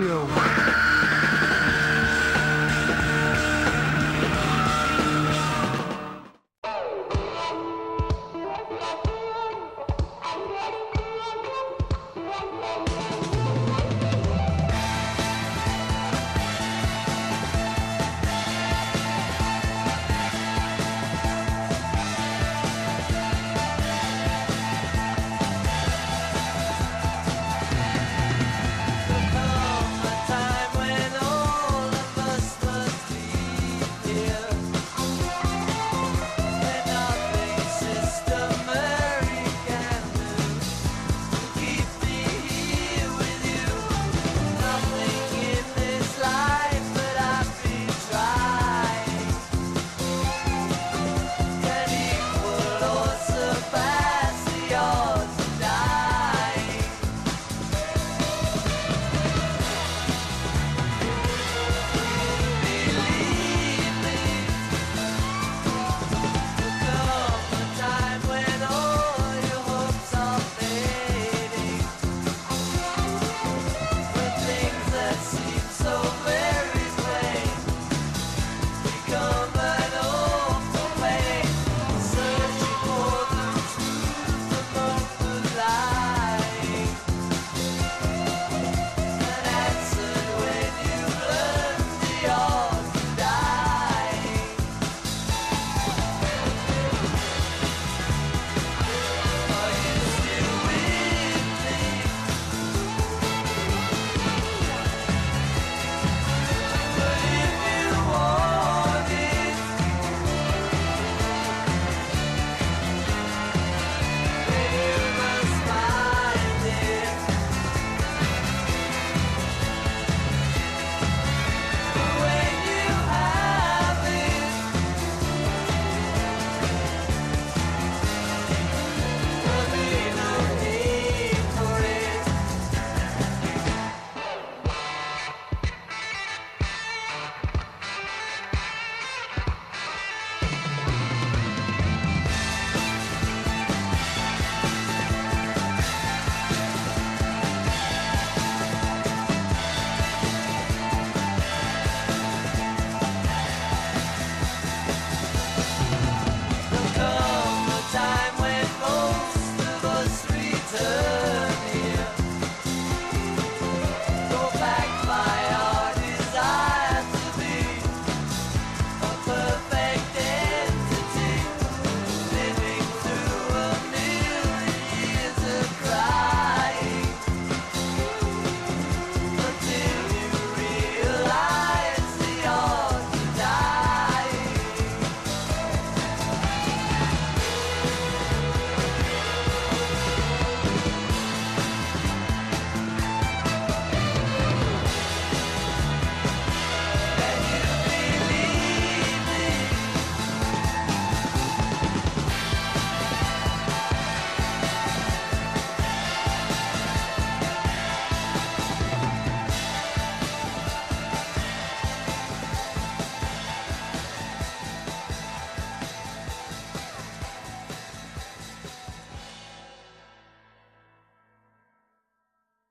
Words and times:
Radio. 0.00 0.59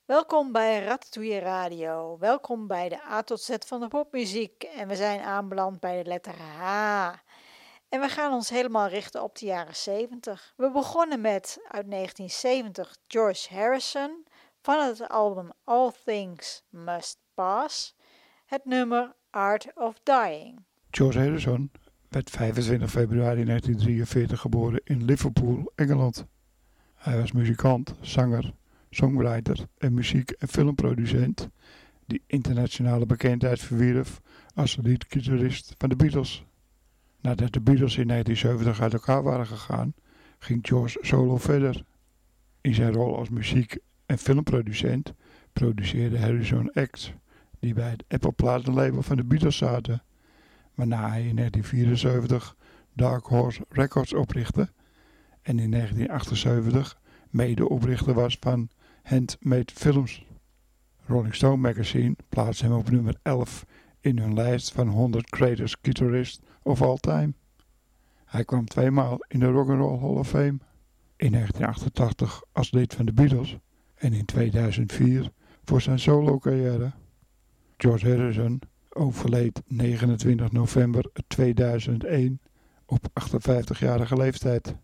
Welkom 0.10 0.52
bij 0.52 0.84
Ratatouille 0.84 1.40
Radio. 1.40 2.18
Welkom 2.20 2.68
bij 2.68 2.90
de 2.90 3.04
A 3.04 3.22
tot 3.22 3.42
Z 3.42 3.56
van 3.66 3.80
de 3.80 3.88
popmuziek. 3.88 4.64
En 4.64 4.88
we 4.88 4.96
zijn 4.96 5.22
aanbeland 5.22 5.80
bij 5.80 6.04
de 6.04 6.10
letter 6.10 6.34
H. 6.34 7.14
En 7.90 8.00
we 8.00 8.08
gaan 8.08 8.34
ons 8.34 8.50
helemaal 8.50 8.88
richten 8.88 9.24
op 9.24 9.38
de 9.38 9.46
jaren 9.46 9.76
70. 9.76 10.54
We 10.58 10.72
begonnen 10.72 11.22
met 11.22 11.58
uit 11.68 11.92
1970 11.92 12.98
George 13.08 13.54
Harrison 13.54 14.26
van 14.62 14.88
het 14.88 15.10
album 15.10 15.52
All 15.64 15.92
Things 16.06 16.64
Must 16.70 17.18
Pass, 17.34 17.96
het 18.46 18.66
nummer 18.66 19.16
Art 19.30 19.68
of 19.76 20.00
Dying. 20.04 20.66
George 20.92 21.20
Harrison 21.20 21.72
werd 22.08 22.30
25 22.30 22.90
februari 22.90 23.44
1943 23.46 24.40
geboren 24.40 24.82
in 24.84 25.06
Liverpool, 25.06 25.72
Engeland. 25.76 26.26
Hij 26.96 27.18
was 27.18 27.32
muzikant, 27.32 27.94
zanger, 28.02 28.54
songwriter 28.90 29.68
en 29.78 29.94
muziek- 29.94 30.32
en 30.32 30.48
filmproducent 30.48 31.50
die 32.06 32.22
internationale 32.28 33.06
bekendheid 33.06 33.60
verwierf 33.60 34.22
als 34.54 34.78
leadgitarist 34.82 35.76
van 35.78 35.90
de 35.90 35.96
Beatles. 35.96 36.44
Nadat 37.22 37.54
de 37.54 37.62
Beatles 37.62 37.98
in 37.98 38.08
1970 38.08 38.82
uit 38.82 38.94
elkaar 38.94 39.24
waren 39.24 39.48
gegaan, 39.48 39.94
ging 40.40 40.60
George 40.68 40.98
solo 41.02 41.38
verder. 41.38 41.84
In 42.62 42.74
zijn 42.74 42.94
rol 42.94 43.18
als 43.18 43.30
muziek- 43.30 43.78
en 44.06 44.18
filmproducent 44.18 45.14
produceerde 45.54 46.20
Harrison 46.20 46.72
acts 46.72 47.14
die 47.60 47.74
bij 47.74 47.90
het 47.90 48.04
Apple 48.08 48.32
platenlabel 48.32 49.02
van 49.02 49.18
de 49.18 49.24
Beatles 49.24 49.58
zaten, 49.58 50.04
waarna 50.74 51.10
hij 51.10 51.28
in 51.28 51.36
1974 51.36 52.56
Dark 52.94 53.26
Horse 53.26 53.66
Records 53.70 54.14
oprichtte 54.14 54.70
en 55.42 55.60
in 55.60 55.72
1978 55.72 57.00
mede-oprichter 57.30 58.14
was 58.14 58.38
van 58.40 58.70
Handmade 59.04 59.74
Films. 59.74 60.26
Rolling 61.06 61.36
Stone 61.36 61.58
magazine 61.58 62.16
plaatst 62.30 62.62
hem 62.62 62.72
op 62.72 62.90
nummer 62.90 63.16
11 63.22 63.66
in 64.00 64.20
hun 64.20 64.34
lijst 64.34 64.72
van 64.72 64.88
100 64.88 65.36
greatest 65.36 65.78
guitarists 65.82 66.40
of 66.64 66.82
all 66.82 66.98
time. 66.98 67.34
Hij 68.26 68.46
kwam 68.46 68.66
tweemaal 68.66 69.18
in 69.28 69.40
de 69.40 69.46
Rock'n'Roll 69.46 70.00
Hall 70.00 70.18
of 70.18 70.30
Fame. 70.30 70.60
In 71.16 71.32
1988 71.32 72.42
als 72.52 72.72
lid 72.72 72.94
van 72.94 73.06
de 73.06 73.14
Beatles 73.14 73.58
en 73.96 74.14
in 74.14 74.26
2004 74.26 75.32
voor 75.64 75.82
zijn 75.82 76.00
solo 76.00 76.38
carrière. 76.38 76.92
George 77.78 78.10
Harrison 78.10 78.62
overleed 78.90 79.62
29 79.68 80.52
november 80.52 81.12
2001 81.28 82.42
op 82.86 83.08
58-jarige 83.24 84.18
leeftijd. 84.18 84.76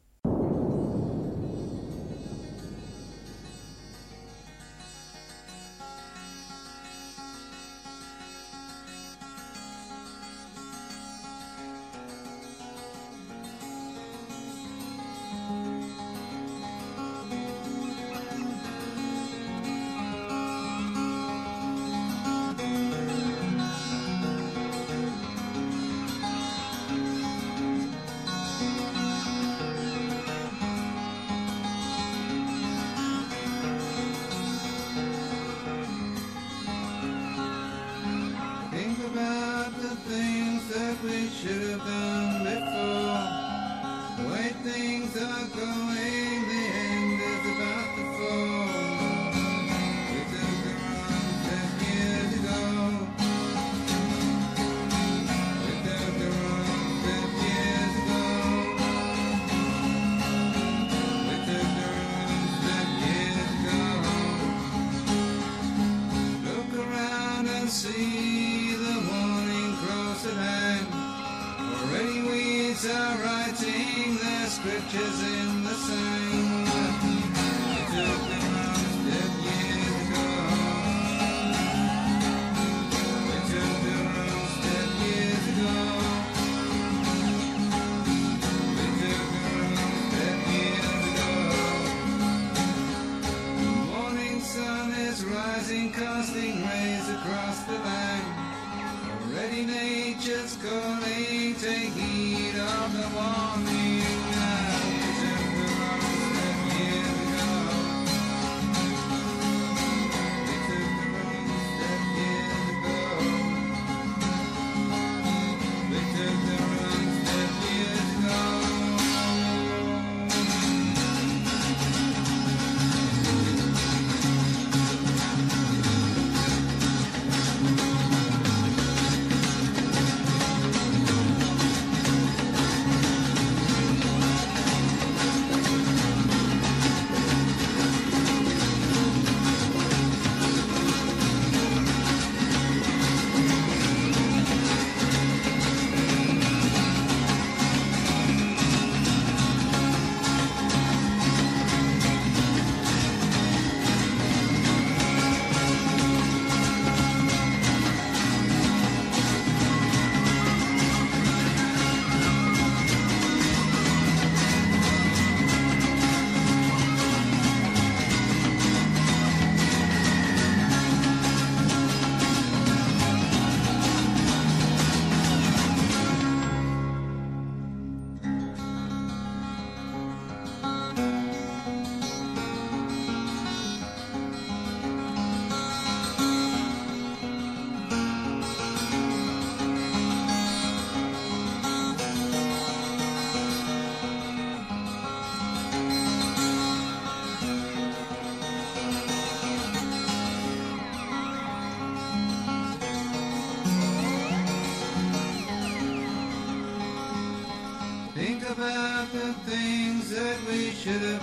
that 210.15 210.37
we 210.47 210.71
should 210.71 211.14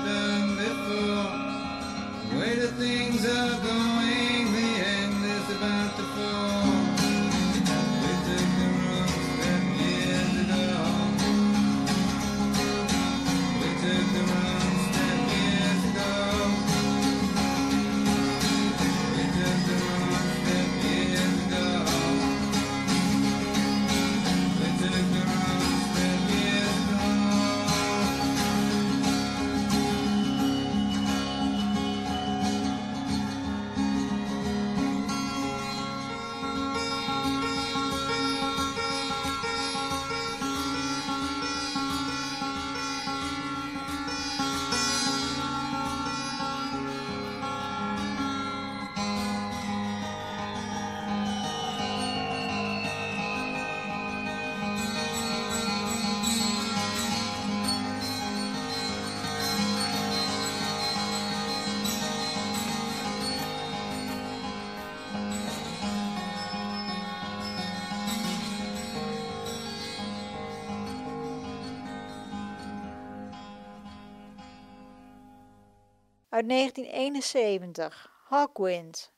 uit 76.33 76.49
1971, 76.49 78.11
Hawkwind. 78.29 79.13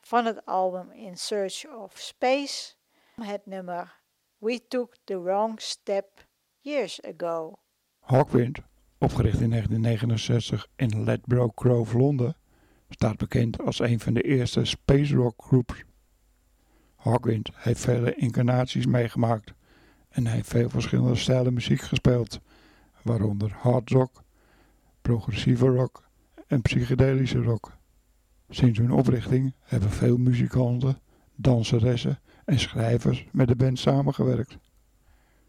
van 0.00 0.24
het 0.24 0.46
album 0.46 0.90
In 0.90 1.16
Search 1.16 1.66
of 1.68 1.98
Space 1.98 2.74
het 3.14 3.46
nummer 3.46 4.00
We 4.38 4.60
Took 4.68 4.96
the 5.04 5.22
Wrong 5.22 5.60
Step 5.60 6.26
Years 6.60 7.02
Ago. 7.02 7.58
Hawkwind, 7.98 8.58
opgericht 8.98 9.40
in 9.40 9.50
1969 9.50 10.66
in 10.76 11.04
Ledbroke 11.04 11.62
Grove, 11.62 11.98
Londen, 11.98 12.36
staat 12.88 13.16
bekend 13.16 13.60
als 13.60 13.78
een 13.78 14.00
van 14.00 14.14
de 14.14 14.22
eerste 14.22 14.64
space 14.64 15.14
rock 15.14 15.42
groeps. 15.42 15.84
Hawkwind 16.96 17.50
heeft 17.54 17.80
vele 17.80 18.14
incarnaties 18.14 18.86
meegemaakt 18.86 19.52
en 20.08 20.26
heeft 20.26 20.48
veel 20.48 20.68
verschillende 20.68 21.16
stijlen 21.16 21.54
muziek 21.54 21.80
gespeeld, 21.80 22.40
waaronder 23.02 23.52
hard 23.52 23.90
rock, 23.90 24.22
progressieve 25.02 25.66
rock 25.66 26.08
en 26.50 26.62
psychedelische 26.62 27.42
rock. 27.42 27.72
Sinds 28.48 28.78
hun 28.78 28.90
oprichting 28.90 29.54
hebben 29.60 29.90
veel 29.90 30.16
muzikanten, 30.16 30.98
danseressen 31.34 32.18
en 32.44 32.58
schrijvers 32.58 33.26
met 33.32 33.48
de 33.48 33.56
band 33.56 33.78
samengewerkt. 33.78 34.58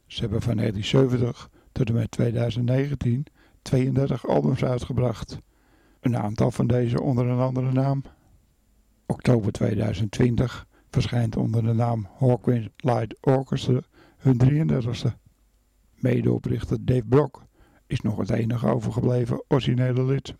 Ze 0.06 0.22
hebben 0.22 0.42
van 0.42 0.56
1970 0.56 1.50
tot 1.72 1.88
en 1.88 1.94
met 1.94 2.12
2019 2.12 3.26
32 3.62 4.28
albums 4.28 4.64
uitgebracht. 4.64 5.38
Een 6.00 6.18
aantal 6.18 6.52
van 6.52 6.68
deze 6.68 7.02
onder 7.02 7.28
een 7.28 7.40
andere 7.40 7.72
naam. 7.72 8.04
Oktober 9.06 9.52
2020 9.52 10.68
verschijnt 10.90 11.36
onder 11.36 11.64
de 11.64 11.74
naam 11.74 12.08
Hawkwind 12.18 12.70
Light 12.76 13.18
Orchestra 13.22 13.82
hun 14.18 14.70
33ste. 14.72 15.12
Medeoprichter 15.96 16.86
Dave 16.86 17.06
Brock 17.06 17.44
is 17.88 18.02
nog 18.02 18.18
het 18.18 18.30
enige 18.30 18.68
overgebleven 18.68 19.44
originele 19.48 20.04
lid. 20.04 20.36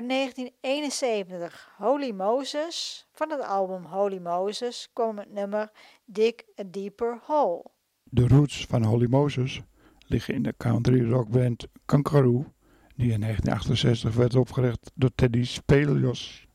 Uit 0.00 0.08
1971 0.08 1.72
Holy 1.76 2.10
Moses. 2.10 3.06
Van 3.12 3.30
het 3.30 3.40
album 3.40 3.84
Holy 3.84 4.18
Moses 4.18 4.88
kwam 4.92 5.18
het 5.18 5.32
nummer 5.32 5.70
Dig 6.04 6.34
a 6.60 6.62
Deeper 6.66 7.20
Hole. 7.22 7.64
De 8.04 8.28
roots 8.28 8.66
van 8.66 8.84
Holy 8.84 9.06
Moses 9.08 9.60
liggen 10.06 10.34
in 10.34 10.42
de 10.42 10.54
country 10.56 11.10
rockband 11.10 11.66
Kangaroo, 11.84 12.52
die 12.94 13.12
in 13.12 13.20
1968 13.20 14.14
werd 14.14 14.34
opgericht 14.34 14.90
door 14.94 15.10
Teddy 15.14 15.44
Spelios. 15.44 16.46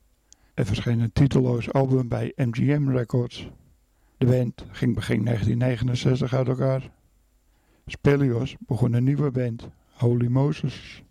Er 0.54 0.66
verscheen 0.66 1.00
een 1.00 1.14
titeloos 1.14 1.72
album 1.72 2.08
bij 2.08 2.34
MGM 2.36 2.90
Records. 2.90 3.50
De 4.18 4.26
band 4.26 4.66
ging 4.72 4.96
begin 4.96 5.26
1969 5.26 6.34
uit 6.34 6.48
elkaar. 6.48 6.92
Spelios 7.86 8.56
begon 8.60 8.94
een 8.94 9.04
nieuwe 9.04 9.32
band, 9.32 9.70
Holy 9.94 10.28
Moses. 10.28 11.05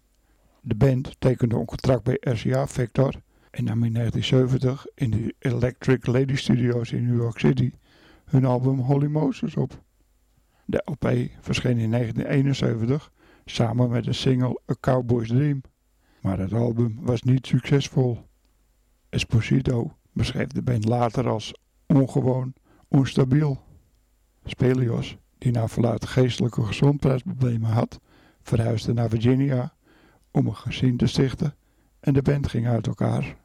De 0.67 0.75
band 0.75 1.21
tekende 1.21 1.57
een 1.57 1.65
contract 1.65 2.03
bij 2.03 2.17
RCA 2.21 2.67
Victor 2.67 3.15
en 3.51 3.65
nam 3.65 3.85
in 3.85 3.93
1970 3.93 4.87
in 4.95 5.11
de 5.11 5.35
Electric 5.39 6.07
Lady 6.07 6.37
Studios 6.37 6.93
in 6.93 7.07
New 7.07 7.17
York 7.17 7.39
City 7.39 7.71
hun 8.25 8.45
album 8.45 8.79
Holy 8.79 9.07
Moses 9.07 9.57
op. 9.57 9.83
De 10.65 10.83
LP 10.85 11.13
verscheen 11.41 11.79
in 11.79 11.91
1971 11.91 13.13
samen 13.45 13.91
met 13.91 14.05
de 14.05 14.13
single 14.13 14.61
A 14.71 14.75
Cowboy's 14.81 15.29
Dream, 15.29 15.61
maar 16.21 16.39
het 16.39 16.53
album 16.53 16.99
was 17.01 17.23
niet 17.23 17.47
succesvol. 17.47 18.19
Esposito 19.09 19.97
beschreef 20.13 20.49
de 20.49 20.63
band 20.63 20.85
later 20.85 21.29
als 21.29 21.55
ongewoon, 21.87 22.55
onstabiel. 22.89 23.63
Spelios, 24.45 25.17
die 25.39 25.53
naar 25.53 25.71
verluid 25.71 26.07
geestelijke 26.07 26.63
gezondheidsproblemen 26.63 27.71
had, 27.71 28.01
verhuisde 28.43 28.93
naar 28.93 29.09
Virginia 29.09 29.75
om 30.35 30.47
een 30.47 30.57
gezin 30.57 30.97
te 30.97 31.07
stichten 31.07 31.55
en 32.01 32.13
de 32.13 32.23
band 32.23 32.49
ging 32.49 32.67
uit 32.67 32.87
elkaar. 32.87 33.37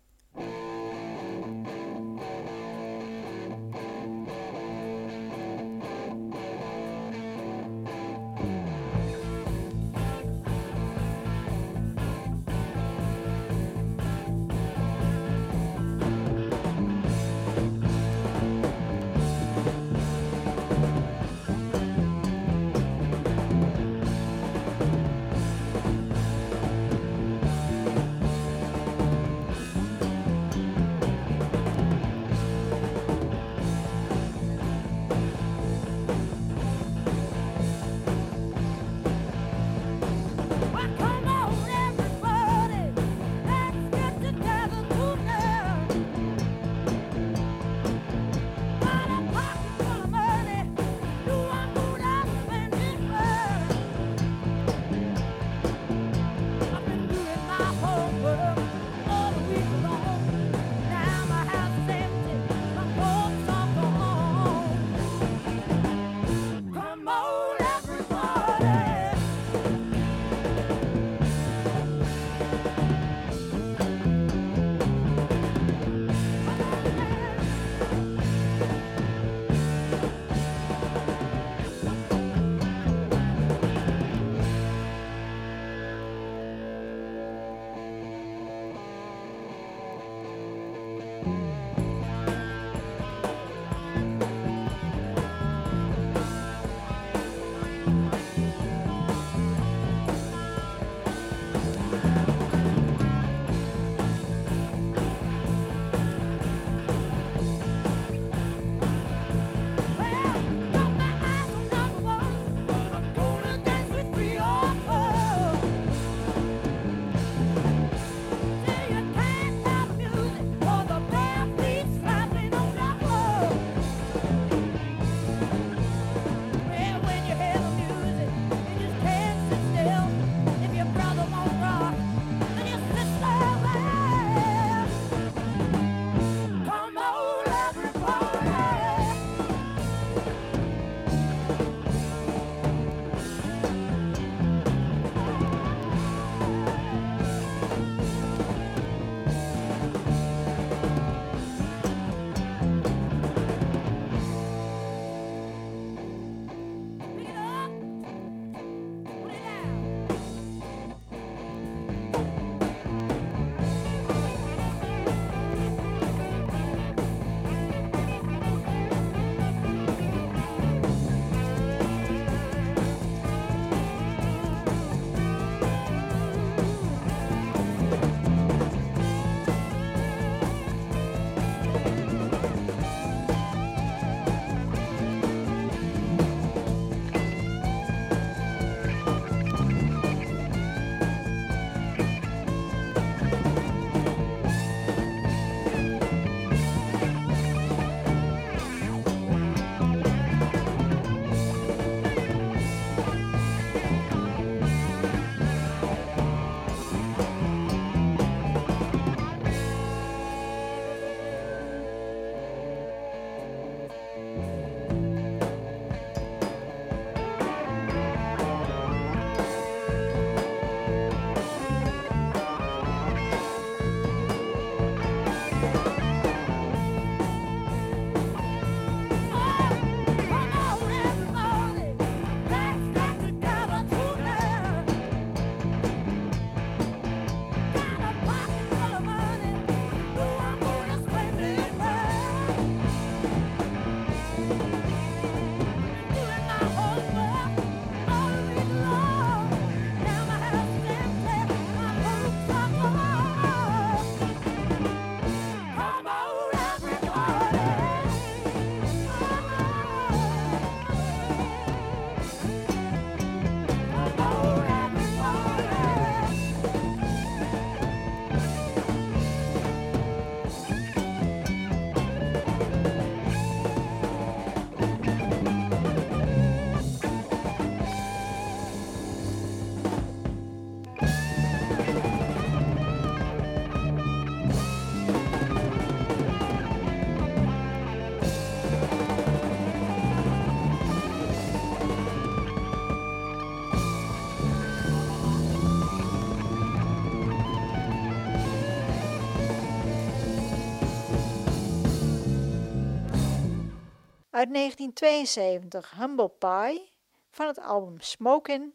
Uit 304.40 304.54
1972 304.54 305.94
Humble 305.98 306.30
Pie 306.30 306.90
van 307.32 307.48
het 307.48 307.60
album 307.60 308.00
Smokin' 308.00 308.74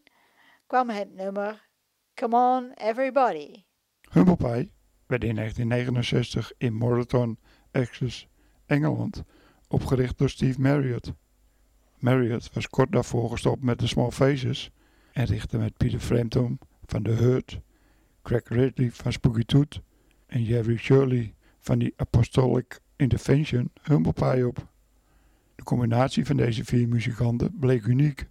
kwam 0.66 0.88
het 0.90 1.14
nummer 1.14 1.68
Come 2.14 2.36
On 2.36 2.72
Everybody. 2.72 3.64
Humble 4.10 4.36
Pie 4.36 4.72
werd 5.06 5.24
in 5.24 5.34
1969 5.34 6.52
in 6.58 6.74
Moreton, 6.74 7.38
Essex, 7.70 8.26
Engeland 8.66 9.22
opgericht 9.68 10.18
door 10.18 10.28
Steve 10.28 10.60
Marriott. 10.60 11.12
Marriott 11.98 12.52
was 12.52 12.68
kort 12.68 12.92
daarvoor 12.92 13.30
gestopt 13.30 13.62
met 13.62 13.78
de 13.78 13.86
Small 13.86 14.10
Faces 14.10 14.70
en 15.12 15.24
richtte 15.24 15.58
met 15.58 15.76
Peter 15.76 16.00
Frampton 16.00 16.58
van 16.86 17.02
The 17.02 17.10
Hurt, 17.10 17.60
Craig 18.22 18.48
Ridley 18.48 18.90
van 18.90 19.12
Spooky 19.12 19.44
Tooth 19.44 19.80
en 20.26 20.42
Jerry 20.42 20.76
Shirley 20.76 21.34
van 21.58 21.78
The 21.78 21.92
Apostolic 21.96 22.80
Intervention 22.96 23.70
Humble 23.82 24.12
Pie 24.12 24.46
op. 24.46 24.72
De 25.64 25.70
combinatie 25.70 26.26
van 26.26 26.36
deze 26.36 26.64
vier 26.64 26.88
muzikanten 26.88 27.58
bleek 27.58 27.86
uniek 27.86 28.28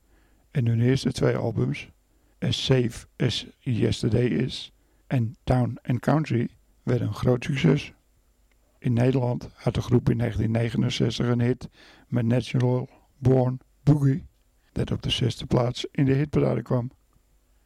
en 0.51 0.65
hun 0.65 0.81
eerste 0.81 1.11
twee 1.11 1.35
albums, 1.35 1.89
As 2.39 2.65
Safe 2.65 3.07
As 3.17 3.47
Yesterday 3.59 4.25
Is 4.25 4.73
en 5.07 5.35
Town 5.43 5.77
and 5.81 5.99
Country, 5.99 6.49
werden 6.83 7.07
een 7.07 7.13
groot 7.13 7.43
succes. 7.43 7.93
In 8.79 8.93
Nederland 8.93 9.49
had 9.53 9.73
de 9.73 9.81
groep 9.81 10.09
in 10.09 10.17
1969 10.17 11.27
een 11.27 11.41
hit 11.41 11.69
met 12.07 12.25
National 12.25 12.89
Born 13.17 13.59
Boogie, 13.83 14.25
dat 14.71 14.91
op 14.91 15.01
de 15.01 15.09
zesde 15.09 15.45
plaats 15.45 15.87
in 15.91 16.05
de 16.05 16.13
hitparade 16.13 16.61
kwam. 16.61 16.91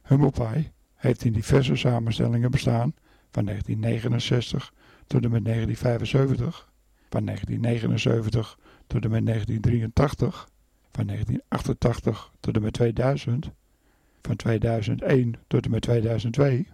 Humble 0.02 0.30
Pie 0.30 0.72
heeft 0.94 1.24
in 1.24 1.32
diverse 1.32 1.76
samenstellingen 1.76 2.50
bestaan 2.50 2.94
van 3.30 3.44
1969 3.44 4.72
tot 5.06 5.24
en 5.24 5.30
met 5.30 5.44
1975, 5.44 6.72
van 7.08 7.24
1979 7.24 8.58
tot 8.88 9.04
en 9.04 9.10
met 9.10 9.26
1983, 9.26 10.48
van 10.92 11.06
1988 11.06 12.32
tot 12.40 12.56
en 12.56 12.62
met 12.62 12.72
2000, 12.72 13.50
van 14.22 14.36
2001 14.36 15.34
tot 15.46 15.64
en 15.64 15.70
met 15.70 15.82
2002 15.82 16.66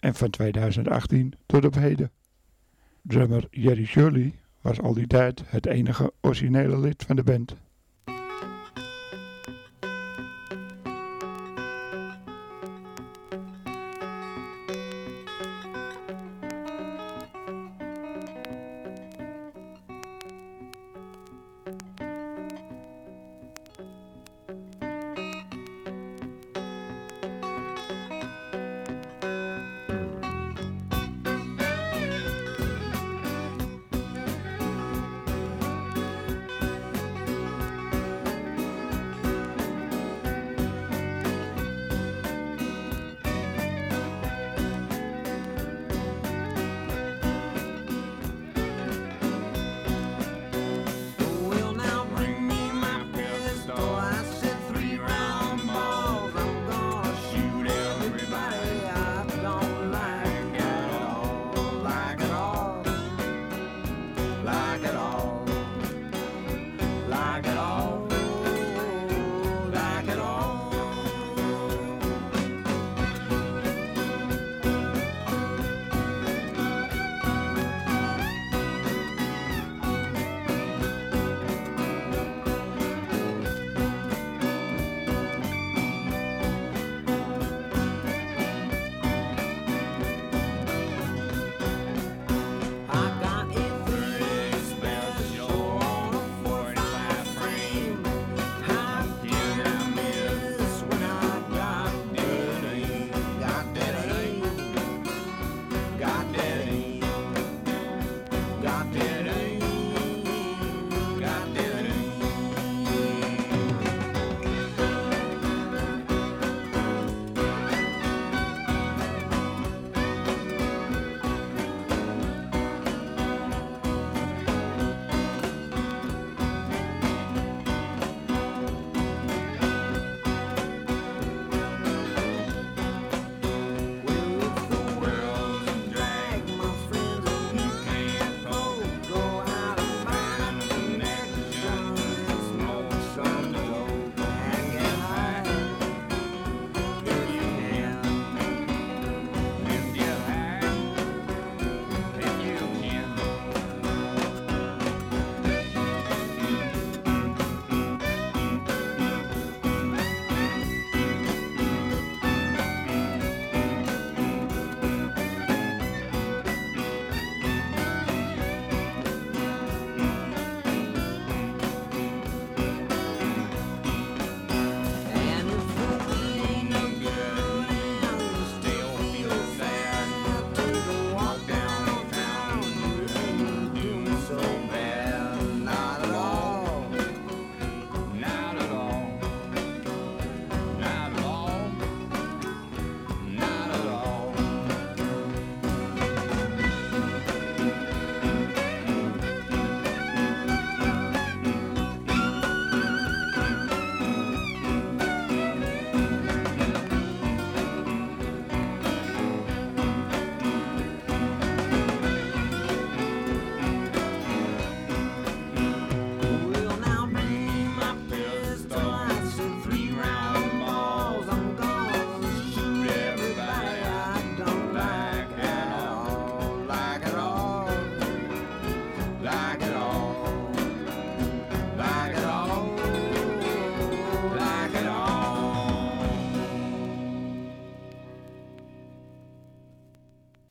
en 0.00 0.14
van 0.14 0.30
2018 0.30 1.34
tot 1.46 1.64
op 1.64 1.74
heden. 1.74 2.10
Drummer 3.02 3.46
Jerry 3.50 3.84
Shirley 3.84 4.34
was 4.60 4.80
al 4.80 4.94
die 4.94 5.06
tijd 5.06 5.42
het 5.46 5.66
enige 5.66 6.12
originele 6.20 6.78
lid 6.78 7.02
van 7.02 7.16
de 7.16 7.22
band. 7.22 7.56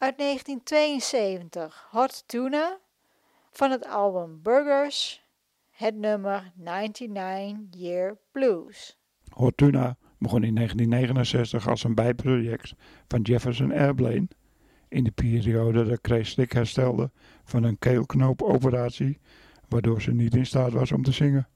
Uit 0.01 0.17
1972, 0.17 1.87
Hot 1.91 2.23
Tuna, 2.27 2.79
van 3.51 3.71
het 3.71 3.87
album 3.87 4.39
Burgers, 4.41 5.23
het 5.69 5.95
nummer 5.95 6.51
99 6.55 7.81
Year 7.81 8.17
Blues. 8.31 8.99
Hot 9.29 9.57
Tuna 9.57 9.97
begon 10.17 10.43
in 10.43 10.55
1969 10.55 11.67
als 11.67 11.83
een 11.83 11.95
bijproject 11.95 12.73
van 13.07 13.21
Jefferson 13.21 13.71
Airplane. 13.71 14.27
In 14.87 15.03
de 15.03 15.11
periode 15.11 15.83
dat 15.83 15.99
Chris 16.01 16.29
Stick 16.29 16.51
herstelde 16.51 17.11
van 17.43 17.63
een 17.63 17.79
keelknoopoperatie, 17.79 19.19
waardoor 19.67 20.01
ze 20.01 20.11
niet 20.11 20.35
in 20.35 20.45
staat 20.45 20.71
was 20.71 20.91
om 20.91 21.03
te 21.03 21.11
zingen. 21.11 21.47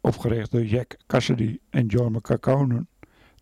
Opgericht 0.00 0.50
door 0.50 0.64
Jack 0.64 0.96
Cassidy 1.06 1.58
en 1.70 1.86
John 1.86 2.16
McCaconen 2.16 2.88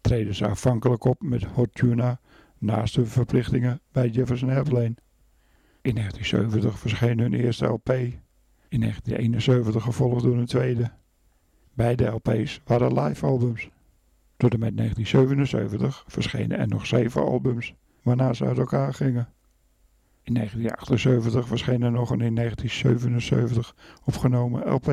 treden 0.00 0.34
ze 0.34 0.46
afhankelijk 0.46 1.04
op 1.04 1.22
met 1.22 1.44
Hot 1.44 1.74
Tuna 1.74 2.20
naast 2.62 2.94
de 2.94 3.06
verplichtingen 3.06 3.80
bij 3.92 4.08
Jefferson 4.08 4.50
Airplane. 4.50 4.94
In 5.80 5.94
1970 5.94 6.78
verscheen 6.78 7.18
hun 7.18 7.34
eerste 7.34 7.66
LP. 7.66 7.88
In 8.68 8.80
1971 8.80 9.82
gevolgd 9.82 10.22
door 10.22 10.36
een 10.36 10.46
tweede. 10.46 10.90
Beide 11.74 12.04
LP's 12.06 12.60
waren 12.64 13.00
live 13.00 13.26
albums. 13.26 13.68
Tot 14.36 14.52
en 14.52 14.58
met 14.58 14.76
1977 14.76 16.04
verschenen 16.06 16.58
er 16.58 16.68
nog 16.68 16.86
zeven 16.86 17.22
albums, 17.24 17.74
waarna 18.02 18.32
ze 18.32 18.44
uit 18.44 18.58
elkaar 18.58 18.94
gingen. 18.94 19.28
In 20.22 20.34
1978 20.34 21.46
verscheen 21.46 21.82
er 21.82 21.90
nog 21.90 22.10
een 22.10 22.20
in 22.20 22.34
1977 22.34 23.74
opgenomen 24.04 24.72
LP. 24.72 24.86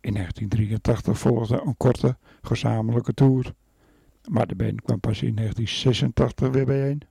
In 0.00 0.14
1983 0.14 1.18
volgde 1.18 1.62
een 1.64 1.76
korte 1.76 2.16
gezamenlijke 2.40 3.14
tour, 3.14 3.54
maar 4.28 4.46
de 4.46 4.54
band 4.54 4.82
kwam 4.82 5.00
pas 5.00 5.22
in 5.22 5.34
1986 5.34 6.48
weer 6.48 6.66
bijeen. 6.66 7.02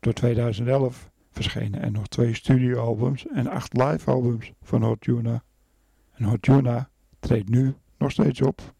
Tot 0.00 0.14
2011 0.14 1.10
verschenen 1.30 1.82
er 1.82 1.90
nog 1.90 2.06
twee 2.06 2.34
studioalbums 2.34 3.26
en 3.26 3.46
acht 3.46 3.76
live-albums 3.76 4.52
van 4.62 4.82
Hot 4.82 5.00
Tuna. 5.00 5.42
En 6.12 6.24
Hot 6.24 6.42
Tuna 6.42 6.88
treedt 7.18 7.48
nu 7.48 7.74
nog 7.98 8.10
steeds 8.10 8.42
op. 8.42 8.74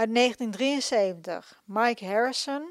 Uit 0.00 0.14
1973 0.14 1.62
Mike 1.64 2.04
Harrison 2.06 2.62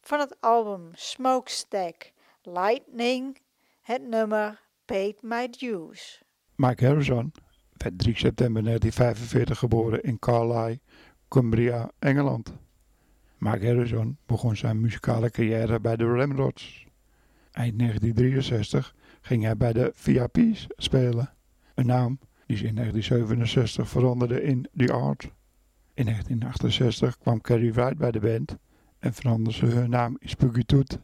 van 0.00 0.20
het 0.20 0.36
album 0.40 0.90
Smokestack 0.92 2.12
Lightning 2.42 3.38
het 3.82 4.08
nummer 4.08 4.60
Paid 4.84 5.22
My 5.22 5.48
Dues. 5.58 6.22
Mike 6.54 6.86
Harrison 6.86 7.32
werd 7.76 7.98
3 7.98 8.16
september 8.16 8.62
1945 8.64 9.58
geboren 9.58 10.02
in 10.02 10.18
Carlisle, 10.18 10.80
Cumbria, 11.28 11.90
Engeland. 11.98 12.54
Mike 13.38 13.66
Harrison 13.66 14.18
begon 14.26 14.56
zijn 14.56 14.80
muzikale 14.80 15.30
carrière 15.30 15.80
bij 15.80 15.96
de 15.96 16.04
Ramrods. 16.04 16.86
Eind 17.52 17.78
1963 17.78 18.94
ging 19.20 19.42
hij 19.42 19.56
bij 19.56 19.72
de 19.72 19.90
VIP's 19.94 20.66
spelen, 20.76 21.34
een 21.74 21.86
naam 21.86 22.18
die 22.46 22.56
ze 22.56 22.66
in 22.66 22.74
1967 22.74 23.88
veranderde 23.88 24.42
in 24.42 24.68
The 24.76 24.92
Art. 24.92 25.36
In 25.98 26.04
1968 26.04 27.18
kwam 27.18 27.40
Carrie 27.40 27.72
Wright 27.72 27.98
bij 27.98 28.10
de 28.10 28.20
band 28.20 28.56
en 28.98 29.14
veranderde 29.14 29.58
ze 29.58 29.66
hun 29.66 29.90
naam 29.90 30.16
in 30.20 30.28
Spooky 30.28 30.62
Toot. 30.62 30.98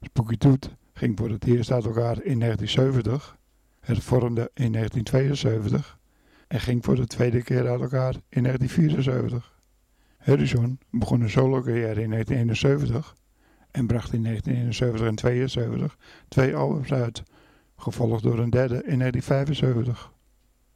Spooky 0.00 0.36
Toot 0.36 0.76
ging 0.92 1.18
voor 1.18 1.30
het 1.30 1.44
eerst 1.44 1.70
uit 1.70 1.84
elkaar 1.84 2.22
in 2.22 2.38
1970, 2.38 3.38
het 3.80 3.98
vormde 3.98 4.50
in 4.54 4.72
1972 4.72 5.98
en 6.48 6.60
ging 6.60 6.84
voor 6.84 6.94
de 6.94 7.06
tweede 7.06 7.42
keer 7.42 7.68
uit 7.68 7.80
elkaar 7.80 8.14
in 8.28 8.42
1974. 8.42 9.52
Harrison 10.18 10.78
begon 10.90 11.20
een 11.20 11.30
solo 11.30 11.62
carrière 11.62 12.02
in 12.02 12.10
1971 12.10 13.16
en 13.70 13.86
bracht 13.86 14.12
in 14.12 14.22
1971 14.22 15.06
en 15.06 15.14
1972 15.14 15.98
twee 16.28 16.56
albums 16.56 16.92
uit, 16.92 17.22
gevolgd 17.76 18.22
door 18.22 18.38
een 18.38 18.50
derde 18.50 18.84
in 18.84 18.98
1975. 18.98 20.12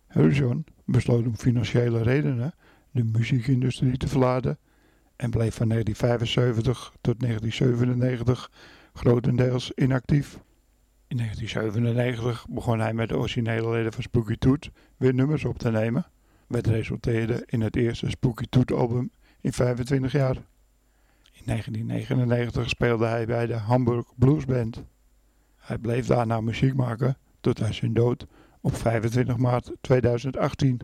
Harrison 0.07 0.65
besloot 0.85 1.27
om 1.27 1.37
financiële 1.37 2.03
redenen 2.03 2.55
de 2.99 3.19
muziekindustrie 3.19 3.97
te 3.97 4.09
verlaten 4.09 4.59
en 5.17 5.31
bleef 5.31 5.55
van 5.55 5.69
1975 5.69 6.93
tot 7.01 7.21
1997 7.21 8.51
grotendeels 8.93 9.73
inactief. 9.75 10.39
In 11.07 11.17
1997 11.17 12.47
begon 12.49 12.81
hij 12.81 12.93
met 12.93 13.09
de 13.09 13.17
originele 13.17 13.71
leden 13.71 13.93
van 13.93 14.03
Spooky 14.03 14.37
Toot 14.37 14.71
weer 14.97 15.15
nummers 15.15 15.45
op 15.45 15.59
te 15.59 15.71
nemen, 15.71 16.07
wat 16.47 16.67
resulteerde 16.67 17.43
in 17.47 17.61
het 17.61 17.77
eerste 17.77 18.11
Spooky 18.11 18.45
Toot 18.49 18.73
album 18.73 19.11
in 19.41 19.53
25 19.53 20.13
jaar. 20.13 20.37
In 21.33 21.43
1999 21.45 22.69
speelde 22.69 23.07
hij 23.07 23.27
bij 23.27 23.47
de 23.47 23.57
Hamburg 23.57 24.07
Blues 24.17 24.45
Band. 24.45 24.85
Hij 25.57 25.79
bleef 25.79 26.07
daarna 26.07 26.41
muziek 26.41 26.75
maken 26.75 27.17
tot 27.41 27.59
hij 27.59 27.73
zijn 27.73 27.95
dood 27.95 28.27
op 28.61 28.75
25 28.75 29.37
maart 29.37 29.73
2018. 29.81 30.81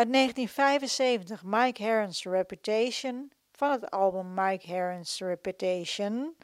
Uit 0.00 0.12
1975 0.12 1.42
Mike 1.44 1.82
Herron's 1.82 2.24
Reputation 2.24 3.30
van 3.52 3.70
het 3.70 3.90
album 3.90 4.34
Mike 4.34 4.66
Herron's 4.66 5.18
Reputation 5.18 6.34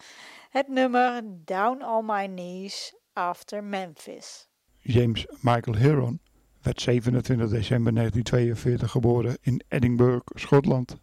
Het 0.50 0.68
nummer 0.68 1.22
Down 1.44 1.84
on 1.84 2.06
My 2.06 2.26
Knees 2.26 2.94
After 3.12 3.64
Memphis. 3.64 4.48
James 4.78 5.26
Michael 5.40 5.76
Heron 5.76 6.20
werd 6.62 6.80
27 6.80 7.48
december 7.50 7.94
1942 7.94 8.90
geboren 8.90 9.38
in 9.40 9.62
Edinburgh, 9.68 10.26
Schotland. 10.34 10.96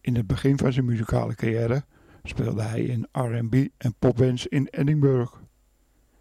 In 0.00 0.16
het 0.16 0.26
begin 0.26 0.58
van 0.58 0.72
zijn 0.72 0.84
muzikale 0.84 1.34
carrière 1.34 1.84
speelde 2.22 2.62
hij 2.62 2.82
in 2.82 3.08
R&B 3.12 3.54
en 3.76 3.94
popbands 3.98 4.46
in 4.46 4.68
Edinburgh. 4.70 5.32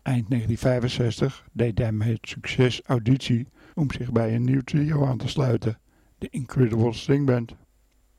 Eind 0.01 0.29
1965 0.29 1.47
deed 1.51 1.77
hij 1.77 1.91
met 1.91 2.19
succes 2.21 2.81
auditie 2.85 3.47
om 3.75 3.91
zich 3.91 4.11
bij 4.11 4.35
een 4.35 4.43
nieuw 4.43 4.61
trio 4.61 5.05
aan 5.05 5.17
te 5.17 5.27
sluiten, 5.27 5.79
de 6.17 6.27
Incredible 6.29 6.93
String 6.93 7.25
Band. 7.25 7.49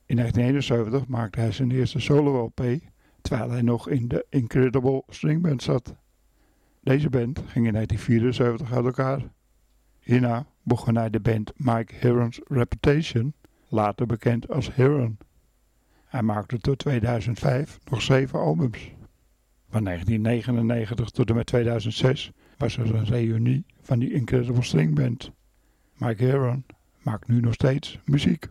In 0.06 0.16
1971 0.16 1.08
maakte 1.08 1.40
hij 1.40 1.52
zijn 1.52 1.70
eerste 1.70 2.00
solo-LP, 2.00 2.62
terwijl 3.20 3.50
hij 3.50 3.62
nog 3.62 3.88
in 3.88 4.08
de 4.08 4.26
Incredible 4.28 5.02
String 5.08 5.42
Band 5.42 5.62
zat. 5.62 5.94
Deze 6.80 7.10
band 7.10 7.38
ging 7.38 7.66
in 7.66 7.72
1974 7.72 8.72
uit 8.72 8.84
elkaar. 8.84 9.22
Hierna 9.98 10.46
begon 10.62 10.96
hij 10.96 11.10
de 11.10 11.20
band 11.20 11.52
Mike 11.56 11.94
Heron's 11.94 12.40
Reputation, 12.48 13.34
later 13.68 14.06
bekend 14.06 14.48
als 14.48 14.74
Heron. 14.74 15.18
Hij 16.04 16.22
maakte 16.22 16.58
tot 16.58 16.78
2005 16.78 17.78
nog 17.90 18.02
zeven 18.02 18.38
albums. 18.38 18.94
Van 19.68 19.84
1999 19.84 21.10
tot 21.10 21.28
en 21.28 21.34
met 21.34 21.46
2006 21.46 22.32
was 22.56 22.76
er 22.76 22.94
een 22.94 23.04
reunie 23.04 23.64
van 23.80 23.98
die 23.98 24.12
Incredible 24.12 24.62
String 24.62 24.94
Band. 24.94 25.32
Mike 26.00 26.24
Heron 26.24 26.64
maakt 27.02 27.28
nu 27.28 27.40
nog 27.40 27.54
steeds 27.54 27.98
muziek. 28.04 28.48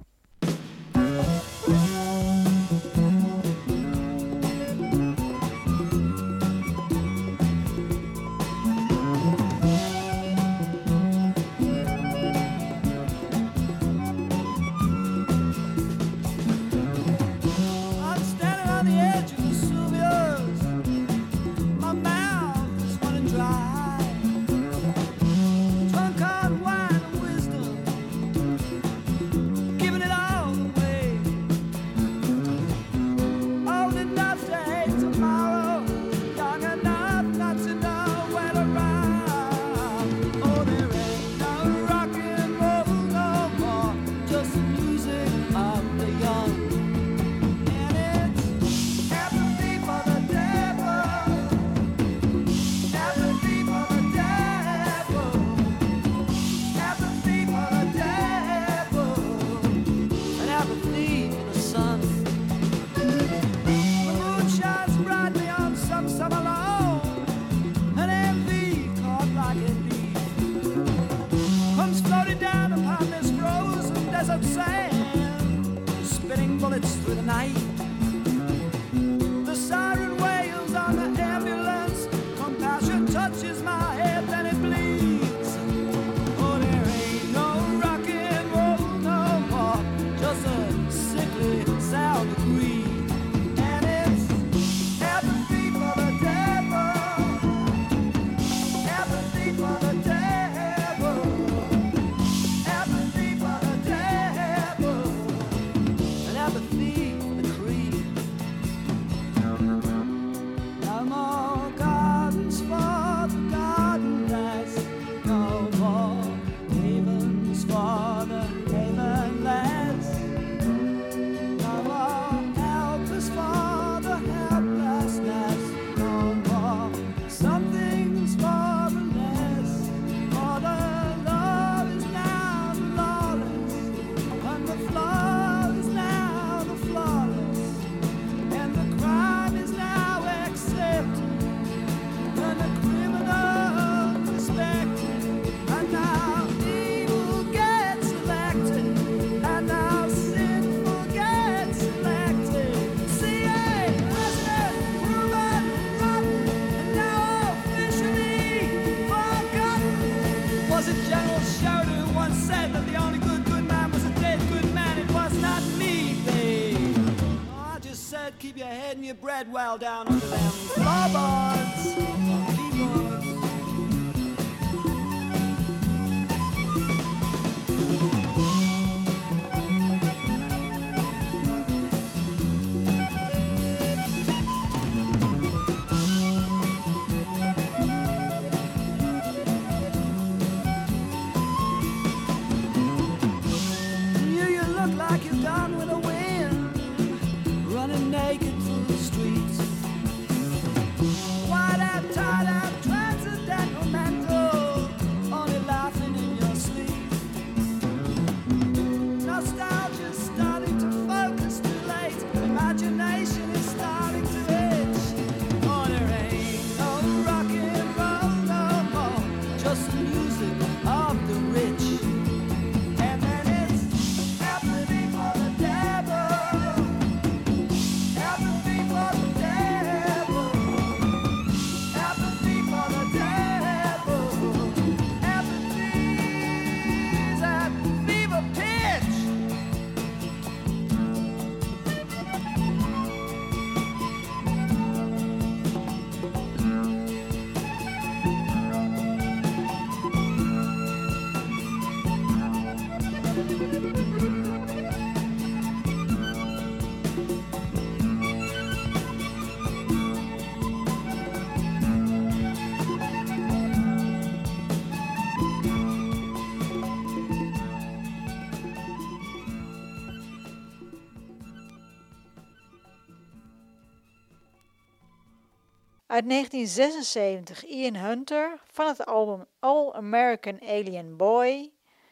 Uit 276.20 276.30
1976 276.30 277.66
Ian 277.66 277.96
Hunter 277.96 278.60
van 278.72 278.88
het 278.88 279.06
album 279.06 279.46
All 279.60 279.92
American 279.92 280.60
Alien 280.62 281.18
Boy, 281.18 281.72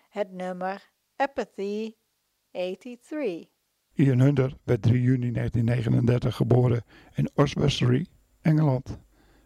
het 0.09 0.31
nummer 0.31 0.91
Apathy 1.15 1.93
83. 2.51 3.45
Ian 3.93 4.19
Hunter 4.19 4.53
werd 4.63 4.81
3 4.81 5.01
juni 5.01 5.31
1939 5.31 6.35
geboren 6.35 6.83
in 7.15 7.29
Oswestry, 7.33 8.05
Engeland, 8.41 8.97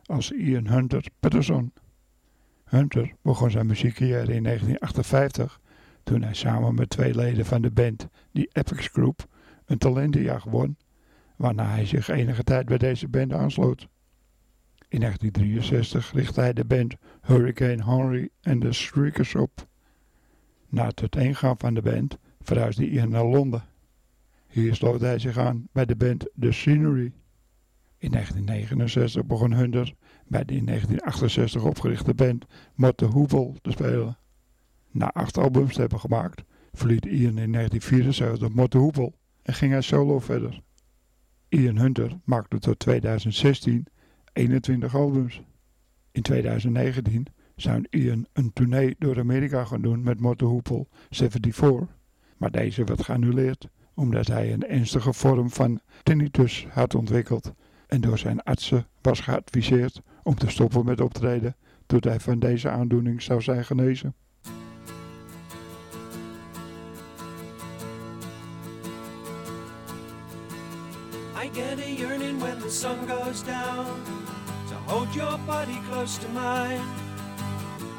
als 0.05 0.31
Ian 0.31 0.67
Hunter 0.67 1.05
Patterson. 1.19 1.73
Hunter 2.63 3.13
begon 3.21 3.51
zijn 3.51 3.65
muziekcarrière 3.65 4.33
in 4.33 4.43
1958 4.43 5.59
toen 6.03 6.21
hij 6.21 6.33
samen 6.33 6.75
met 6.75 6.89
twee 6.89 7.15
leden 7.15 7.45
van 7.45 7.61
de 7.61 7.71
band, 7.71 8.07
die 8.31 8.49
Epics 8.51 8.87
Group, 8.87 9.25
een 9.65 9.77
talentenjacht 9.77 10.49
won, 10.49 10.77
waarna 11.37 11.65
hij 11.65 11.85
zich 11.85 12.07
enige 12.07 12.43
tijd 12.43 12.65
bij 12.65 12.77
deze 12.77 13.07
band 13.07 13.33
aansloot. 13.33 13.87
In 14.91 14.99
1963 14.99 16.11
richtte 16.11 16.39
hij 16.39 16.53
de 16.53 16.65
band 16.65 16.95
Hurricane 17.21 17.83
Henry 17.83 18.29
en 18.41 18.59
de 18.59 18.73
Shriekers 18.73 19.35
op. 19.35 19.67
Na 20.69 20.87
het 20.87 21.01
uiteengaan 21.01 21.57
van 21.57 21.73
de 21.73 21.81
band 21.81 22.17
verhuisde 22.41 22.89
Ian 22.89 23.09
naar 23.09 23.25
Londen. 23.25 23.63
Hier 24.47 24.75
sloot 24.75 25.01
hij 25.01 25.19
zich 25.19 25.37
aan 25.37 25.67
bij 25.71 25.85
de 25.85 25.95
band 25.95 26.29
The 26.39 26.51
Scenery. 26.51 27.13
In 27.97 28.11
1969 28.11 29.25
begon 29.25 29.53
Hunter 29.53 29.93
bij 30.27 30.45
de 30.45 30.53
in 30.53 30.65
1968 30.65 31.63
opgerichte 31.63 32.13
band 32.13 32.45
Motte 32.75 33.05
Hoevel 33.05 33.55
te 33.61 33.71
spelen. 33.71 34.17
Na 34.89 35.11
acht 35.11 35.37
albums 35.37 35.73
te 35.73 35.81
hebben 35.81 35.99
gemaakt, 35.99 36.43
verliet 36.73 37.05
Ian 37.05 37.37
in 37.37 37.51
1974 37.51 38.49
Motte 38.49 38.77
Hoevel 38.77 39.15
en 39.41 39.53
ging 39.53 39.71
hij 39.71 39.81
solo 39.81 40.19
verder. 40.19 40.61
Ian 41.49 41.77
Hunter 41.77 42.19
maakte 42.23 42.59
tot 42.59 42.79
2016 42.79 43.87
21 44.33 44.95
albums. 44.95 45.41
In 46.11 46.21
2019 46.21 47.27
zou 47.55 47.85
Ian 47.89 48.25
een 48.33 48.53
tournee 48.53 48.95
door 48.99 49.19
Amerika 49.19 49.65
gaan 49.65 49.81
doen 49.81 50.03
met 50.03 50.19
Motte 50.19 50.45
Hoepel 50.45 50.87
74, 51.09 51.97
maar 52.37 52.51
deze 52.51 52.83
werd 52.83 53.03
geannuleerd 53.03 53.69
omdat 53.93 54.27
hij 54.27 54.53
een 54.53 54.67
ernstige 54.67 55.13
vorm 55.13 55.49
van 55.49 55.81
tinnitus 56.03 56.67
had 56.69 56.95
ontwikkeld 56.95 57.53
en 57.87 58.01
door 58.01 58.17
zijn 58.17 58.41
artsen 58.41 58.87
was 59.01 59.19
geadviseerd 59.19 60.01
om 60.23 60.35
te 60.35 60.49
stoppen 60.49 60.85
met 60.85 61.01
optreden 61.01 61.55
tot 61.85 62.03
hij 62.03 62.19
van 62.19 62.39
deze 62.39 62.69
aandoening 62.69 63.21
zou 63.21 63.41
zijn 63.41 63.65
genezen. 63.65 64.15
Get 71.53 71.79
a 71.79 71.89
yearning 71.89 72.39
when 72.39 72.59
the 72.59 72.69
sun 72.69 73.05
goes 73.05 73.41
down 73.41 73.85
to 74.69 74.75
hold 74.87 75.13
your 75.13 75.37
body 75.39 75.77
close 75.89 76.17
to 76.17 76.27
mine. 76.29 76.81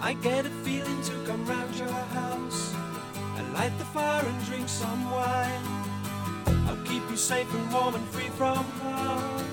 I 0.00 0.14
get 0.14 0.46
a 0.46 0.50
feeling 0.64 1.03
to 1.03 1.12
come 1.26 1.44
round 1.46 1.74
your 1.76 1.88
house 1.88 2.74
and 3.36 3.53
light 3.53 3.76
the 3.78 3.84
fire 3.84 4.24
and 4.24 4.44
drink 4.46 4.68
some 4.68 5.11
wine. 5.11 5.64
I'll 6.66 6.82
keep 6.84 7.03
you 7.11 7.16
safe 7.16 7.53
and 7.55 7.72
warm 7.72 7.94
and 7.94 8.09
free 8.09 8.30
from 8.30 8.64
harm. 8.80 9.44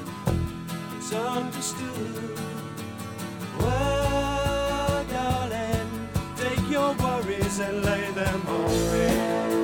It's 0.98 1.14
understood. 1.14 2.40
Well, 3.60 5.06
darling, 5.06 6.10
take 6.38 6.70
your 6.70 6.94
worries 6.96 7.60
and 7.60 7.84
lay 7.84 8.12
them 8.12 8.48
on 8.48 8.70
me. 8.94 9.59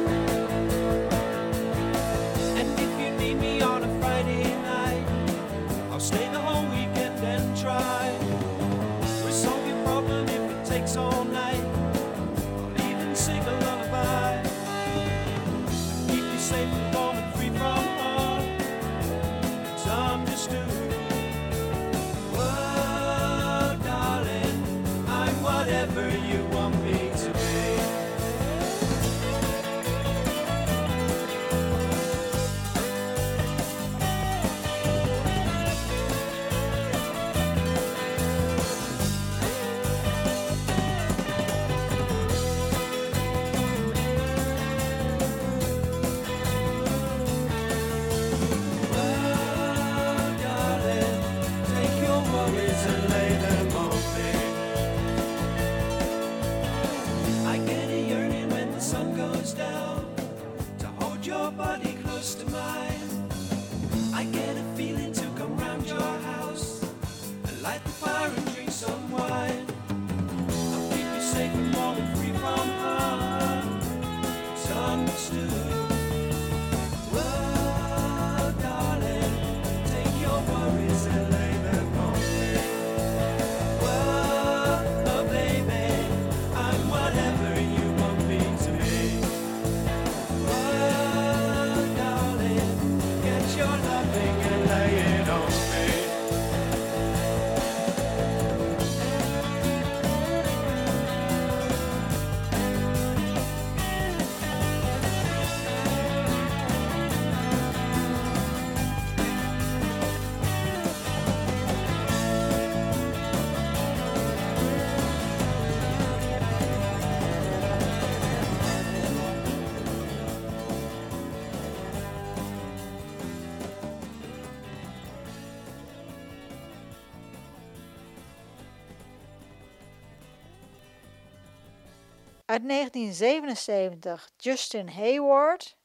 Uit 132.55 132.67
1977 132.67 134.29
Justin 134.37 134.87
Hayward 134.87 135.77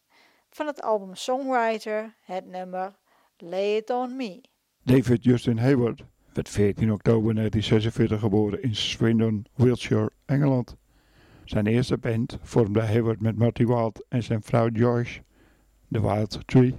van 0.51 0.67
het 0.67 0.83
album 0.83 1.15
Songwriter, 1.15 2.15
het 2.25 2.47
nummer 2.47 2.95
Lay 3.39 3.77
It 3.77 3.91
On 3.91 4.17
Me. 4.17 4.41
David 4.83 5.25
Justin 5.25 5.59
Hayward 5.59 6.05
werd 6.33 6.49
14 6.49 6.93
oktober 6.93 7.35
1946 7.35 8.21
geboren 8.21 8.63
in 8.63 8.75
Swindon, 8.75 9.47
Wiltshire, 9.55 10.11
Engeland. 10.25 10.77
Zijn 11.45 11.67
eerste 11.67 11.99
band 11.99 12.39
vormde 12.43 12.81
Hayward 12.81 13.21
met 13.21 13.37
Marty 13.37 13.65
Wild 13.65 14.05
en 14.09 14.23
zijn 14.23 14.43
vrouw 14.43 14.69
Joyce, 14.69 15.21
The 15.91 16.01
Wild 16.01 16.39
Tree. 16.47 16.75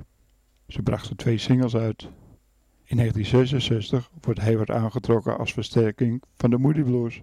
Ze 0.67 0.81
brachten 0.81 1.15
twee 1.15 1.37
singles 1.37 1.75
uit. 1.75 2.01
In 2.83 2.97
1966 2.97 4.09
wordt 4.21 4.39
Hayward 4.39 4.71
aangetrokken 4.71 5.37
als 5.37 5.53
versterking 5.53 6.23
van 6.37 6.49
de 6.49 6.57
Moody 6.57 6.81
Blues. 6.81 7.21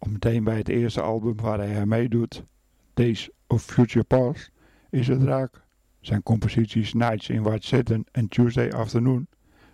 Al 0.00 0.10
meteen 0.10 0.44
bij 0.44 0.56
het 0.56 0.68
eerste 0.68 1.00
album 1.00 1.36
waar 1.36 1.58
hij 1.58 1.80
aan 1.80 1.88
meedoet, 1.88 2.44
Days 2.94 3.30
of 3.46 3.62
Future 3.62 4.04
Past, 4.04 4.50
is 4.90 5.08
het 5.08 5.22
raak. 5.22 5.62
Zijn 6.00 6.22
composities 6.22 6.92
Nights 6.92 7.28
in 7.28 7.42
White 7.42 7.66
Satin 7.66 8.06
en 8.12 8.28
Tuesday 8.28 8.70
Afternoon 8.70 9.26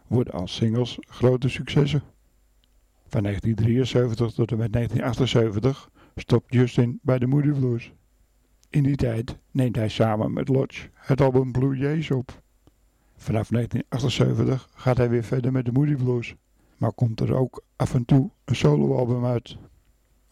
worden 0.07 0.33
als 0.33 0.55
singles 0.55 0.99
grote 1.01 1.49
successen. 1.49 2.03
Van 3.07 3.23
1973 3.23 4.33
tot 4.33 4.51
en 4.51 4.59
met 4.59 4.73
1978 4.73 5.91
stopt 6.17 6.55
Justin 6.55 6.99
bij 7.03 7.19
de 7.19 7.27
Moody 7.27 7.51
Blues. 7.51 7.93
In 8.71 8.83
die 8.83 8.97
tijd 8.97 9.39
neemt 9.51 9.77
hij 9.77 9.89
samen 9.89 10.33
met 10.33 10.49
Lodge 10.49 10.89
het 10.95 11.21
album 11.21 11.53
Blue 11.53 11.77
Jays 11.77 12.11
op. 12.11 12.43
Vanaf 13.17 13.49
1978 13.49 14.69
gaat 14.75 14.97
hij 14.97 15.09
weer 15.09 15.25
verder 15.25 15.53
met 15.53 15.65
de 15.65 15.73
Moody 15.73 15.95
Blues. 15.95 16.35
maar 16.77 16.93
komt 16.93 17.21
er 17.21 17.35
ook 17.35 17.65
af 17.77 17.95
en 17.95 18.05
toe 18.05 18.31
een 18.45 18.57
soloalbum 18.57 19.25
uit. 19.25 19.57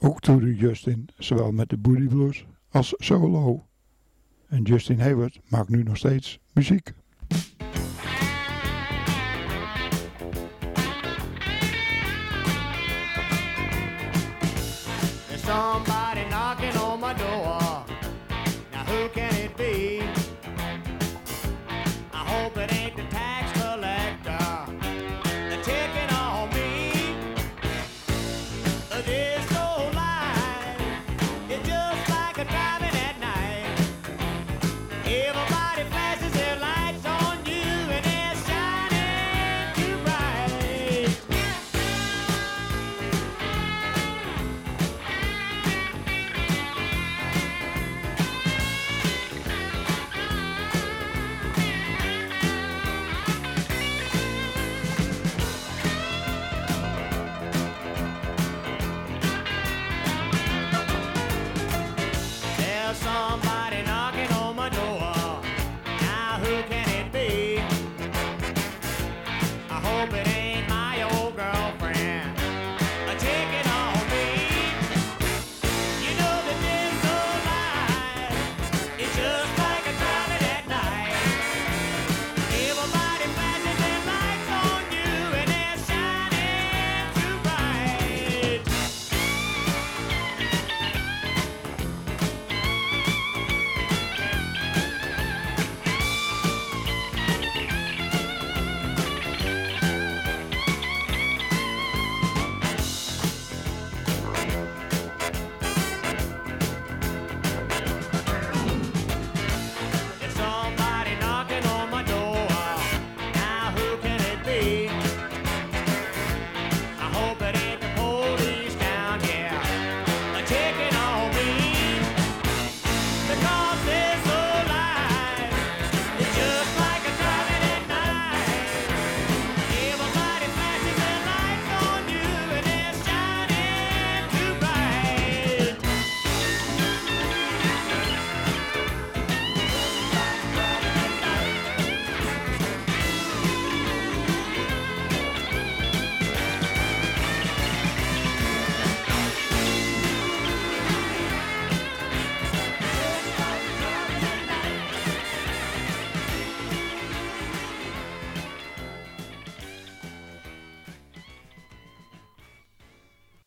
Ook 0.05 0.21
toerde 0.21 0.55
Justin 0.55 1.09
zowel 1.19 1.53
met 1.53 1.69
de 1.69 1.77
Booty 1.77 2.07
Blues 2.07 2.47
als 2.71 2.95
solo. 2.97 3.67
En 4.49 4.63
Justin 4.63 5.01
Hayward 5.01 5.41
maakt 5.49 5.69
nu 5.69 5.83
nog 5.83 5.97
steeds 5.97 6.39
muziek. 6.53 6.93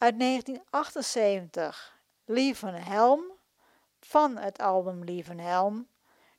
Uit 0.07 0.19
1978, 0.19 1.99
Lee 2.25 2.55
van 2.55 2.73
Helm, 2.73 3.21
van 3.99 4.37
het 4.37 4.59
album 4.59 5.03
Lee 5.03 5.25
van 5.25 5.37
Helm, 5.37 5.87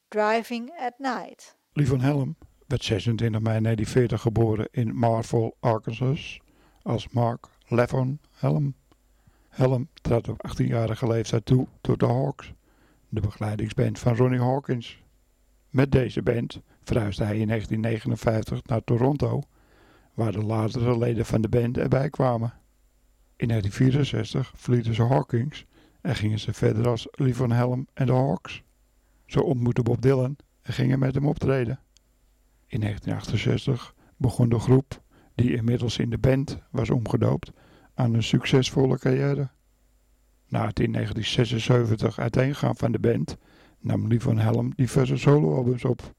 Driving 0.09 0.71
at 0.79 0.95
Night. 0.99 1.57
Lee 1.73 1.87
van 1.87 2.01
Helm 2.01 2.37
werd 2.66 2.85
26 2.85 3.41
mei 3.41 3.61
1940 3.61 4.21
geboren 4.21 4.69
in 4.71 4.95
Marvel, 4.95 5.57
Arkansas 5.61 6.41
als 6.83 7.09
Mark 7.09 7.49
Levon 7.66 8.21
Helm. 8.31 8.75
Helm 9.49 9.89
trad 10.03 10.29
op 10.29 10.51
18-jarige 10.51 11.07
leeftijd 11.07 11.47
toe 11.47 11.66
tot 11.81 12.01
de 12.01 12.07
Hawks, 12.07 12.53
de 13.09 13.21
begeleidingsband 13.21 13.99
van 13.99 14.16
Ronnie 14.16 14.41
Hawkins. 14.41 15.03
Met 15.71 15.93
deze 15.93 16.23
band 16.23 16.61
verhuisde 16.83 17.25
hij 17.25 17.39
in 17.39 17.47
1959 17.47 18.66
naar 18.66 18.85
Toronto, 18.85 19.43
waar 20.14 20.33
de 20.33 20.43
latere 20.43 20.99
leden 20.99 21.27
van 21.27 21.41
de 21.41 21.49
band 21.49 21.79
erbij 21.79 22.11
kwamen. 22.11 22.66
In 23.39 23.49
1964 23.49 24.53
verlieten 24.57 24.95
ze 24.95 25.03
Hawkins 25.03 25.66
en 26.01 26.14
gingen 26.14 26.39
ze 26.39 26.53
verder 26.53 26.89
als 26.89 27.09
Lee 27.11 27.34
van 27.34 27.51
Helm 27.51 27.86
en 27.95 28.07
de 28.07 28.12
Hawks. 28.12 28.62
Ze 29.26 29.43
ontmoetten 29.43 29.84
Bob 29.84 30.03
Dylan 30.03 30.36
en 30.62 30.72
gingen 30.72 30.99
met 30.99 31.14
hem 31.14 31.26
optreden. 31.26 31.80
In 32.66 32.80
1968 32.80 33.95
begon 34.16 34.49
de 34.49 34.59
groep, 34.59 35.03
die 35.34 35.57
inmiddels 35.57 35.99
in 35.99 36.11
de 36.11 36.18
band 36.18 36.59
was 36.70 36.91
omgedoopt, 36.91 37.53
aan 37.95 38.14
een 38.14 38.22
succesvolle 38.22 38.99
carrière. 38.99 39.49
Na 40.49 40.66
het 40.66 40.80
in 40.80 40.93
1976 40.93 42.18
uiteengaan 42.18 42.76
van 42.76 42.93
de 42.93 42.99
band 42.99 43.36
nam 43.80 44.09
Lee 44.09 44.20
van 44.20 44.39
Helm 44.39 44.72
diverse 44.76 45.16
soloalbums 45.16 45.84
op. 45.84 46.14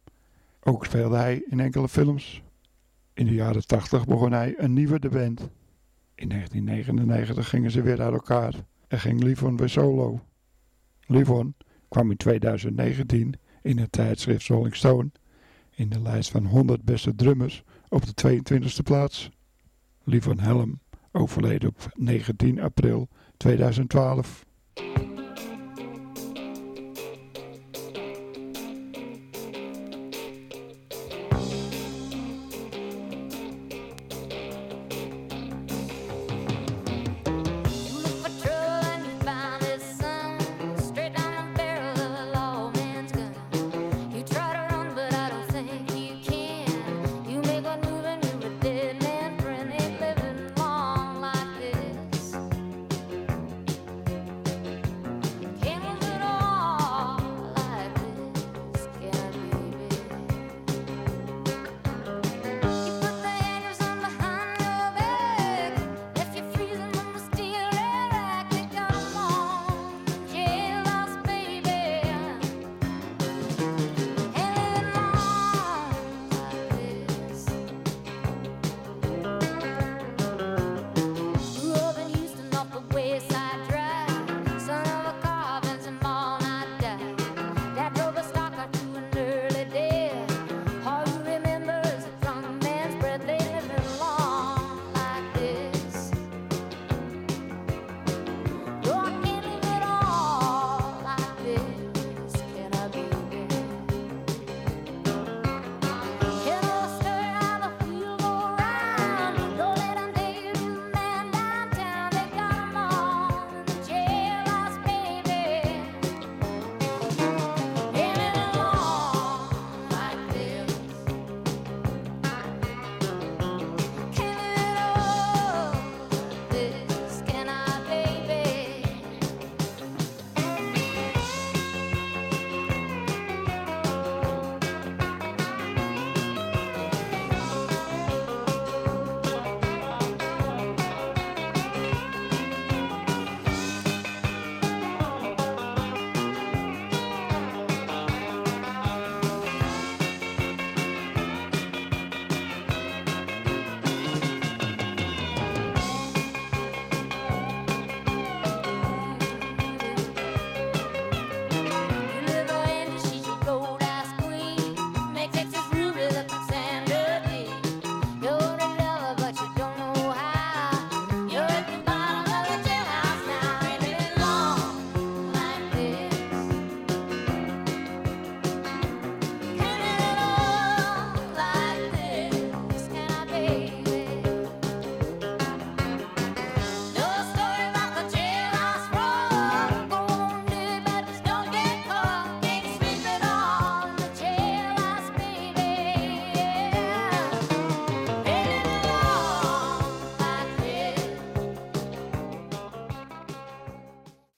Ook 0.59 0.85
speelde 0.85 1.17
hij 1.17 1.43
in 1.49 1.59
enkele 1.59 1.89
films. 1.89 2.41
In 3.13 3.25
de 3.25 3.33
jaren 3.33 3.67
80 3.67 4.05
begon 4.05 4.31
hij 4.31 4.53
een 4.57 4.73
nieuwe 4.73 4.99
de 4.99 5.09
band. 5.09 5.49
In 6.19 6.29
1999 6.29 7.49
gingen 7.49 7.71
ze 7.71 7.81
weer 7.81 8.01
uit 8.01 8.13
elkaar 8.13 8.53
en 8.87 8.99
ging 8.99 9.23
Livon 9.23 9.57
weer 9.57 9.69
solo. 9.69 10.21
Livon 11.05 11.55
kwam 11.87 12.11
in 12.11 12.17
2019 12.17 13.33
in 13.61 13.77
het 13.77 13.91
tijdschrift 13.91 14.47
Rolling 14.47 14.75
Stone 14.75 15.11
in 15.75 15.89
de 15.89 16.01
lijst 16.01 16.31
van 16.31 16.45
100 16.45 16.83
beste 16.83 17.15
drummers 17.15 17.63
op 17.89 18.03
de 18.05 18.39
22e 18.41 18.83
plaats. 18.83 19.29
Livon 20.03 20.39
Helm 20.39 20.79
overleed 21.11 21.65
op 21.65 21.91
19 21.93 22.61
april 22.61 23.09
2012. 23.37 24.45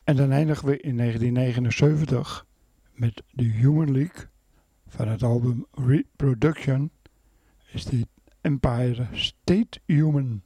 En 0.03 0.15
dan 0.15 0.31
eindigen 0.31 0.67
we 0.67 0.79
in 0.79 0.97
1979 0.97 2.45
met 2.91 3.23
The 3.35 3.43
Human 3.43 3.91
League 3.91 4.35
van 4.97 5.07
het 5.07 5.23
album 5.23 5.65
Reproduction 5.71 6.91
is 7.71 7.85
dit 7.85 8.07
Empire 8.41 9.07
State 9.11 9.79
Human. 9.85 10.41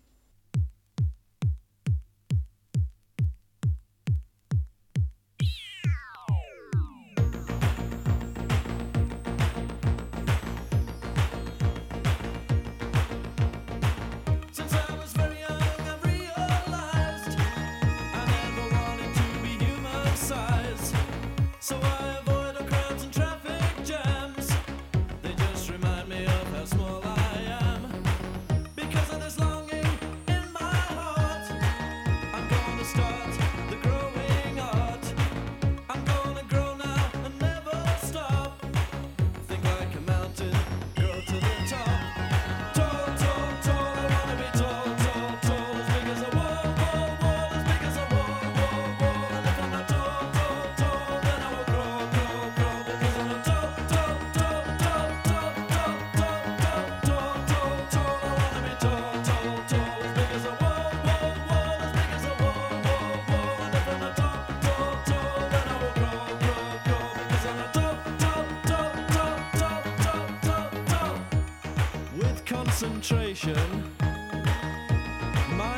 My 73.44 73.54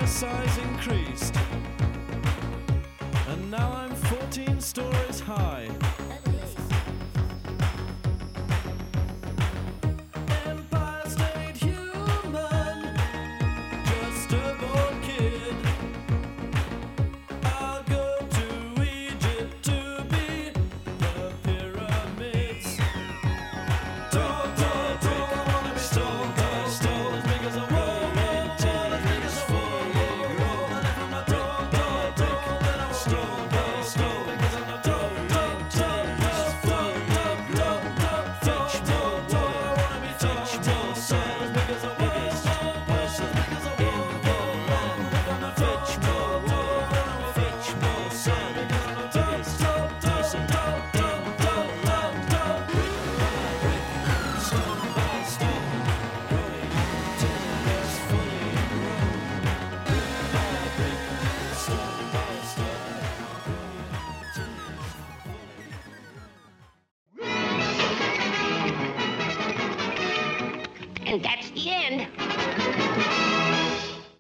size 0.06 0.58
increased. 0.58 1.03